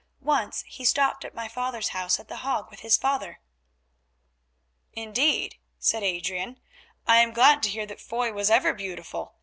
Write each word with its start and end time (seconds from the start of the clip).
Once 0.25 0.63
he 0.67 0.83
stopped 0.83 1.23
at 1.23 1.35
my 1.35 1.47
father's 1.47 1.89
house 1.89 2.19
at 2.19 2.27
The 2.27 2.37
Hague 2.37 2.71
with 2.71 2.79
his 2.79 2.97
father." 2.97 3.39
"Indeed," 4.93 5.57
said 5.77 6.01
Adrian, 6.01 6.59
"I 7.05 7.17
am 7.17 7.33
glad 7.33 7.61
to 7.61 7.69
hear 7.69 7.85
that 7.85 8.01
Foy 8.01 8.33
was 8.33 8.49
ever 8.49 8.73
beautiful. 8.73 9.35